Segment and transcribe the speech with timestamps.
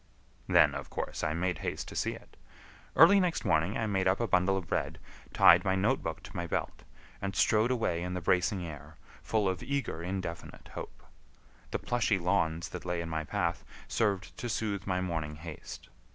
[0.47, 2.35] Then of course I made haste to see it.
[2.95, 4.97] Early next morning I made up a bundle of bread,
[5.31, 6.81] tied my note book to my belt,
[7.21, 11.03] and strode away in the bracing air, full of eager, indefinite hope.
[11.69, 15.87] The plushy lawns that lay in my path served to soothe my morning haste.